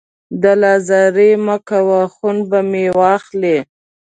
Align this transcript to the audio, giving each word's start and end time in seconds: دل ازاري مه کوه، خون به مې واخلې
دل 0.41 0.61
ازاري 0.77 1.31
مه 1.45 1.57
کوه، 1.69 2.01
خون 2.13 2.37
به 2.49 2.59
مې 2.69 2.85
واخلې 2.99 3.57